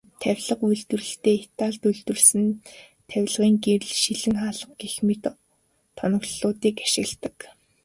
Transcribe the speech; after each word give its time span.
Тавилга 0.21 0.65
үйлдвэрлэлдээ 0.69 1.37
Италид 1.47 1.83
үйлдвэрлэсэн 1.89 2.45
тавилгын 3.09 3.55
гэрэл, 3.65 3.93
шилэн 4.03 4.35
хаалга 4.41 4.73
гэх 4.81 4.95
мэт 5.07 5.23
тоноглолуудыг 5.97 6.75
ашигладаг. 6.85 7.37